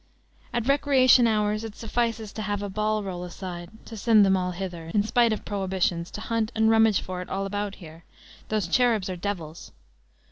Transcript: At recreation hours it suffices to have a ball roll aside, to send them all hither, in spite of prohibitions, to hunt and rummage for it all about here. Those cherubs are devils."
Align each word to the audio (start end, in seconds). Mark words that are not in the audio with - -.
At 0.51 0.67
recreation 0.67 1.27
hours 1.27 1.63
it 1.63 1.75
suffices 1.75 2.33
to 2.33 2.41
have 2.41 2.63
a 2.63 2.71
ball 2.71 3.03
roll 3.03 3.23
aside, 3.23 3.69
to 3.85 3.95
send 3.95 4.25
them 4.25 4.35
all 4.35 4.49
hither, 4.49 4.89
in 4.95 5.03
spite 5.03 5.31
of 5.31 5.45
prohibitions, 5.45 6.09
to 6.09 6.21
hunt 6.21 6.51
and 6.55 6.71
rummage 6.71 7.01
for 7.01 7.21
it 7.21 7.29
all 7.29 7.45
about 7.45 7.75
here. 7.75 8.03
Those 8.49 8.67
cherubs 8.67 9.11
are 9.11 9.15
devils." 9.15 9.71